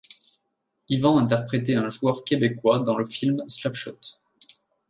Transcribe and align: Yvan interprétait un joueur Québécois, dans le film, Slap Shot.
Yvan 0.89 1.19
interprétait 1.19 1.75
un 1.75 1.89
joueur 1.91 2.23
Québécois, 2.23 2.79
dans 2.79 2.97
le 2.97 3.05
film, 3.05 3.43
Slap 3.47 3.75
Shot. 3.75 3.99